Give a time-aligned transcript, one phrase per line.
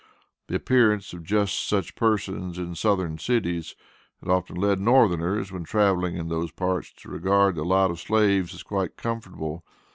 [0.47, 3.75] The appearance of just such persons in Southern cities
[4.19, 8.55] had often led Northerners, when traveling in those parts, to regard the lot of slaves
[8.55, 9.63] as quite comfortable.